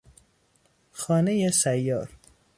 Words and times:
خانهی 0.91 1.49
سیار 1.51 2.09